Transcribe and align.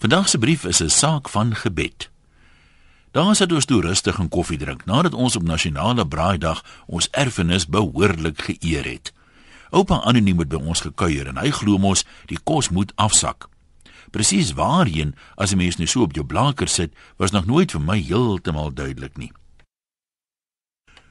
Vandag 0.00 0.28
se 0.28 0.38
brief 0.38 0.64
is 0.64 0.80
'n 0.82 0.88
saak 0.88 1.28
van 1.28 1.54
gebed. 1.54 2.10
Daar 3.10 3.36
sit 3.36 3.52
ons 3.52 3.64
toe 3.64 3.80
rustig 3.80 4.18
en 4.18 4.28
koffie 4.28 4.58
drink 4.58 4.84
nadat 4.84 5.14
ons 5.14 5.36
op 5.36 5.42
nasionale 5.42 6.08
braaidag 6.08 6.64
ons 6.86 7.08
erfenis 7.10 7.66
behoorlik 7.66 8.40
geëer 8.42 8.84
het. 8.84 9.12
Oupa 9.70 10.00
anoniem 10.00 10.38
het 10.38 10.48
by 10.48 10.56
ons 10.56 10.80
gekuier 10.80 11.26
en 11.26 11.36
hy 11.36 11.50
glo 11.50 11.78
mos 11.78 12.04
die 12.26 12.38
kos 12.44 12.68
moet 12.68 12.92
afsak. 12.94 13.48
Presies 14.10 14.52
waarheen 14.52 15.14
as 15.34 15.52
'n 15.52 15.56
mens 15.56 15.76
nou 15.76 15.86
so 15.86 16.02
op 16.02 16.12
jou 16.12 16.26
blanker 16.26 16.68
sit, 16.68 16.92
was 17.16 17.30
nog 17.30 17.46
nooit 17.46 17.70
vir 17.70 17.80
my 17.80 18.02
heeltemal 18.02 18.72
duidelik 18.74 19.16
nie. 19.16 19.32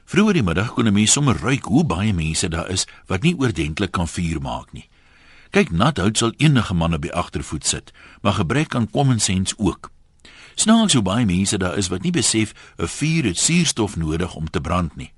Vroeger 0.04 0.34
die 0.34 0.42
middag 0.42 0.74
kon 0.74 0.86
'n 0.86 0.92
mens 0.92 1.12
sommer 1.12 1.36
ruik 1.36 1.64
hoe 1.64 1.84
baie 1.84 2.12
mense 2.12 2.48
daar 2.48 2.68
is 2.68 2.86
wat 3.06 3.22
nie 3.22 3.38
oordentlik 3.38 3.90
kan 3.90 4.08
vuur 4.08 4.40
maak 4.40 4.72
nie. 4.72 4.88
Kyk, 5.50 5.70
nat 5.70 5.98
hout 5.98 6.18
sal 6.18 6.32
enige 6.38 6.74
man 6.74 6.94
op 6.94 7.02
die 7.02 7.12
agtervoet 7.12 7.66
sit, 7.66 7.92
maar 8.22 8.38
gebrek 8.38 8.74
aan 8.74 8.90
common 8.90 9.18
sense 9.18 9.54
ook. 9.58 9.90
Snaaks 10.54 10.92
hoe 10.92 11.02
baie 11.02 11.26
mense 11.26 11.58
daar 11.58 11.78
is 11.78 11.88
wat 11.88 12.02
nie 12.02 12.12
besef 12.14 12.52
'n 12.78 12.86
vuur 12.86 13.24
het 13.24 13.38
suurstof 13.38 13.96
nodig 13.96 14.34
om 14.34 14.50
te 14.50 14.60
brand 14.60 14.96
nie. 14.96 15.12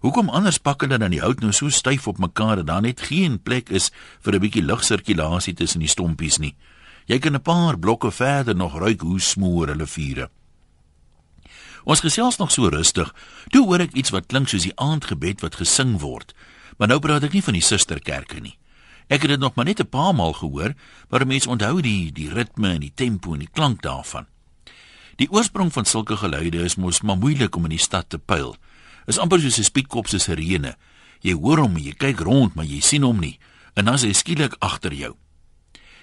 Hoekom 0.00 0.28
anders 0.28 0.58
pak 0.58 0.80
hulle 0.80 0.98
dan 0.98 1.10
die 1.10 1.20
hout 1.20 1.40
nou 1.40 1.52
so 1.52 1.68
styf 1.68 2.06
op 2.06 2.18
mekaar 2.18 2.56
dat 2.56 2.66
daar 2.66 2.80
net 2.82 3.00
geen 3.00 3.42
plek 3.42 3.68
is 3.70 3.90
vir 4.20 4.34
'n 4.34 4.40
bietjie 4.40 4.62
lugsirkulasie 4.62 5.54
tussen 5.54 5.80
die 5.80 5.88
stompies 5.88 6.38
nie? 6.38 6.54
Jy 7.06 7.18
kan 7.18 7.34
'n 7.34 7.42
paar 7.42 7.78
blokke 7.78 8.10
verder 8.10 8.56
nog 8.56 8.78
ruik 8.78 9.00
hoe 9.00 9.20
smoor 9.20 9.66
hulle 9.66 9.86
vure. 9.86 10.30
Ons 11.84 12.00
gesels 12.00 12.36
nog 12.36 12.50
so 12.50 12.68
rustig. 12.68 13.14
Toe 13.48 13.66
hoor 13.66 13.80
ek 13.80 13.92
iets 13.92 14.10
wat 14.10 14.26
klink 14.26 14.48
soos 14.48 14.62
die 14.62 14.76
aandgebed 14.76 15.40
wat 15.40 15.54
gesing 15.54 16.00
word. 16.00 16.34
Maar 16.78 16.88
nou 16.88 16.98
praat 16.98 17.22
ek 17.22 17.32
nie 17.32 17.42
van 17.42 17.52
die 17.52 17.62
susterkerke 17.62 18.40
nie. 18.40 18.58
Ek 19.12 19.26
het 19.26 19.34
dit 19.34 19.40
nog 19.40 19.54
maar 19.54 19.64
net 19.68 19.80
'n 19.80 19.88
paar 19.88 20.14
maal 20.14 20.32
gehoor, 20.32 20.74
maar 21.10 21.26
mense 21.26 21.48
onthou 21.48 21.80
die 21.80 22.12
die 22.12 22.30
ritme 22.30 22.68
en 22.68 22.80
die 22.80 22.92
tempo 22.94 23.32
en 23.32 23.38
die 23.38 23.52
klank 23.52 23.82
daarvan. 23.82 24.26
Die 25.16 25.30
oorsprong 25.30 25.72
van 25.72 25.84
sulke 25.84 26.16
geluide 26.16 26.62
is 26.62 26.76
mos 26.76 27.00
maar 27.00 27.18
moeilik 27.18 27.56
om 27.56 27.64
in 27.64 27.70
die 27.76 27.78
stad 27.78 28.08
te 28.08 28.18
pyl. 28.18 28.56
Is 29.06 29.18
amper 29.18 29.40
soos 29.40 29.58
'n 29.58 29.64
spietkop 29.64 30.08
se 30.08 30.18
sirene. 30.18 30.76
Jy 31.20 31.32
hoor 31.32 31.58
hom, 31.58 31.76
jy 31.76 31.92
kyk 31.92 32.20
rond, 32.20 32.54
maar 32.54 32.64
jy 32.64 32.80
sien 32.80 33.02
hom 33.02 33.20
nie. 33.20 33.38
En 33.74 33.84
dan 33.84 33.94
is 33.94 34.02
hy 34.02 34.12
skielik 34.12 34.56
agter 34.58 34.92
jou. 34.92 35.16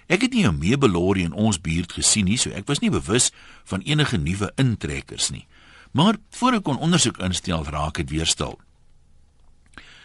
Ek 0.07 0.21
het 0.21 0.33
nie 0.33 0.47
'n 0.47 0.57
meebelorie 0.57 1.25
in 1.25 1.33
ons 1.33 1.61
buurt 1.61 1.91
gesien 1.91 2.25
nie, 2.25 2.37
so 2.37 2.49
ek 2.49 2.67
was 2.67 2.79
nie 2.79 2.91
bewus 2.91 3.31
van 3.63 3.81
enige 3.81 4.17
nuwe 4.17 4.51
intrekkers 4.55 5.29
nie. 5.29 5.47
Maar 5.91 6.15
voor 6.29 6.53
ek 6.53 6.63
kon 6.63 6.77
ondersoek 6.77 7.17
instel, 7.17 7.65
raak 7.65 7.95
dit 7.95 8.09
weer 8.09 8.25
stil. 8.25 8.59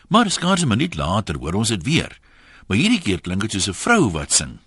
Maar 0.09 0.31
skaars 0.31 0.63
'n 0.63 0.69
minuut 0.69 0.95
later 0.95 1.37
hoor 1.39 1.55
ons 1.55 1.69
dit 1.69 1.83
weer 1.83 2.19
maar 2.67 2.79
hierdie 2.79 3.01
keer 3.01 3.21
klink 3.21 3.41
dit 3.41 3.53
soos 3.53 3.69
'n 3.69 3.83
vrou 3.85 4.11
wat 4.11 4.33
sing. 4.33 4.59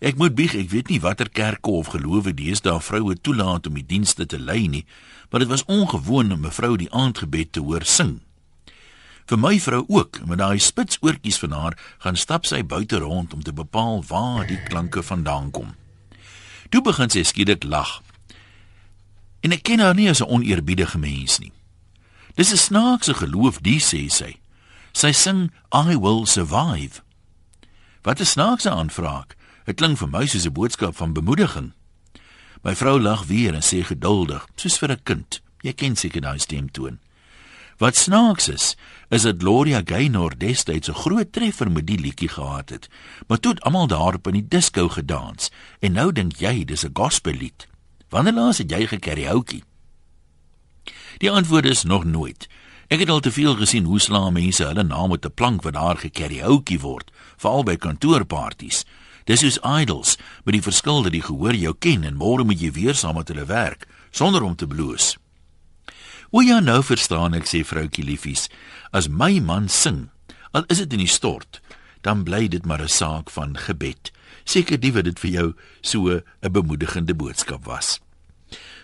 Ek 0.00 0.16
moet 0.16 0.34
bieg, 0.34 0.54
ek 0.54 0.70
weet 0.70 0.88
nie 0.88 1.00
watter 1.00 1.28
kerke 1.30 1.70
of 1.70 1.92
gelowe 1.94 2.34
deesdae 2.34 2.80
vroue 2.80 3.14
toelaat 3.14 3.66
om 3.66 3.74
die 3.74 3.86
dienste 3.86 4.26
te 4.26 4.38
lei 4.38 4.66
nie, 4.68 4.84
maar 5.30 5.40
dit 5.40 5.48
was 5.48 5.64
ongewoon 5.64 6.32
om 6.32 6.46
'n 6.46 6.50
vrou 6.50 6.76
die 6.76 6.90
aandgebed 6.90 7.52
te 7.52 7.60
hoor 7.60 7.84
sing. 7.84 8.20
Vir 9.26 9.38
my 9.38 9.60
vrou 9.60 9.84
ook, 9.88 10.26
met 10.26 10.38
daai 10.38 10.58
spitsoortjies 10.58 11.38
van 11.38 11.52
haar, 11.52 11.78
gaan 11.98 12.16
stap 12.16 12.46
sy 12.46 12.64
buite 12.66 12.98
rond 12.98 13.32
om 13.32 13.42
te 13.42 13.52
bepaal 13.52 14.04
waar 14.08 14.46
die 14.46 14.62
klanke 14.68 15.02
vandaan 15.02 15.50
kom. 15.50 15.74
Toe 16.68 16.82
begin 16.82 17.10
sy 17.10 17.22
skielik 17.22 17.64
lag. 17.64 18.02
En 19.40 19.52
ek 19.52 19.62
ken 19.62 19.78
haar 19.78 19.94
nie 19.94 20.10
as 20.10 20.20
'n 20.20 20.28
oneerbiedige 20.28 20.98
mens 20.98 21.38
nie. 21.38 21.52
Dis 22.34 22.52
'n 22.52 22.56
snaakse 22.56 23.14
geloof, 23.14 23.60
die 23.60 23.80
sê 23.80 24.08
sy. 24.10 24.36
Sy 24.92 25.12
sing 25.12 25.50
I 25.72 25.96
will 25.96 26.26
survive. 26.26 27.02
Wat 28.02 28.20
'n 28.20 28.24
snaakse 28.24 28.70
aanvraag. 28.70 29.26
Dit 29.64 29.76
klink 29.76 29.98
vir 29.98 30.08
my 30.08 30.26
soos 30.26 30.46
'n 30.46 30.52
boodskap 30.52 30.96
van 30.96 31.12
bemoediging. 31.12 31.72
My 32.62 32.74
vrou 32.76 33.00
lag 33.00 33.26
weer 33.26 33.54
en 33.54 33.62
sê 33.62 33.84
geduldig, 33.84 34.46
soos 34.54 34.78
vir 34.78 34.90
'n 34.90 35.02
kind. 35.02 35.40
Jy 35.60 35.72
ken 35.72 35.96
seker 35.96 36.20
daai 36.20 36.38
stemtoon. 36.38 36.98
Wat 37.78 37.96
snaaks 37.96 38.48
is, 38.48 38.76
is 39.08 39.22
dat 39.22 39.36
Gloria 39.38 39.82
Gaynor 39.84 40.38
destyds 40.38 40.88
'n 40.88 40.94
groot 40.94 41.32
treffer 41.32 41.70
met 41.70 41.86
die 41.86 41.98
liedjie 41.98 42.28
gehad 42.28 42.68
het. 42.68 42.88
Maar 43.26 43.40
toe 43.40 43.52
het 43.52 43.62
almal 43.62 43.86
daarop 43.86 44.26
in 44.26 44.32
die 44.32 44.48
disco 44.48 44.88
gedans 44.88 45.50
en 45.80 45.92
nou 45.92 46.12
dink 46.12 46.36
jy 46.36 46.64
dis 46.64 46.84
'n 46.84 46.90
gospellied. 46.92 47.68
Wanneer 48.08 48.32
laas 48.32 48.58
het 48.58 48.70
jy 48.70 48.86
gekaraoke? 48.86 49.62
Die 51.18 51.30
antwoord 51.30 51.64
is 51.64 51.82
nog 51.82 52.04
nooit. 52.04 52.48
Ek 52.92 53.00
het 53.00 53.08
al 53.08 53.22
te 53.24 53.32
veel 53.32 53.54
gesien 53.56 53.86
hoe 53.88 54.00
slaan 54.00 54.34
mense 54.36 54.66
hulle 54.68 54.82
naam 54.84 55.14
op 55.16 55.24
'n 55.24 55.32
plank 55.34 55.62
wat 55.62 55.72
daar 55.72 55.96
gekaraoke 55.96 56.78
word, 56.78 57.10
veral 57.36 57.62
by 57.64 57.76
kantoorpartytjies. 57.76 58.84
Dis 59.24 59.42
is 59.42 59.58
idols, 59.58 60.18
met 60.44 60.52
die 60.52 60.62
verskil 60.62 61.02
dat 61.02 61.12
die 61.12 61.22
gehoor 61.22 61.54
jou 61.54 61.74
ken 61.78 62.04
en 62.04 62.16
môre 62.16 62.44
moet 62.44 62.60
jy 62.60 62.70
weer 62.70 62.94
saam 62.94 63.14
met 63.14 63.28
hulle 63.28 63.44
werk 63.44 63.86
sonder 64.10 64.42
om 64.42 64.56
te 64.56 64.66
bloos. 64.66 65.16
O 66.30 66.40
ja, 66.40 66.60
nou 66.60 66.82
verstaan 66.82 67.34
ek 67.34 67.46
sê 67.46 67.64
vroutjie 67.64 68.04
liefies, 68.04 68.48
as 68.90 69.08
my 69.08 69.40
man 69.40 69.68
sing, 69.68 70.10
al 70.50 70.64
is 70.68 70.78
dit 70.78 70.92
in 70.92 70.98
die 70.98 71.08
stort, 71.08 71.60
dan 72.02 72.24
bly 72.24 72.48
dit 72.48 72.66
maar 72.66 72.82
'n 72.82 72.88
saak 72.88 73.30
van 73.30 73.56
gebed. 73.56 74.12
Seker 74.44 74.80
die 74.80 74.92
wat 74.92 75.04
dit 75.04 75.18
vir 75.18 75.30
jou 75.30 75.54
so 75.80 76.08
'n 76.42 76.52
bemoedigende 76.52 77.14
boodskap 77.14 77.64
was. 77.64 78.00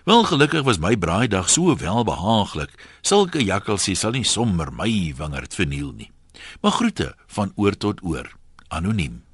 Wel 0.09 0.25
gelukkig 0.25 0.63
was 0.65 0.79
my 0.81 0.97
braaidag 0.97 1.51
so 1.53 1.77
welbehaaglik. 1.77 2.71
Sulke 3.05 3.43
jakkalsies 3.45 4.01
sal 4.01 4.15
nie 4.17 4.25
sommer 4.25 4.71
my 4.73 4.89
wingerd 5.19 5.53
verniel 5.53 5.91
nie. 5.93 6.09
Maar 6.65 6.79
groete 6.79 7.09
van 7.37 7.53
oor 7.61 7.77
tot 7.77 8.01
oor. 8.01 8.31
Anoniem. 8.73 9.28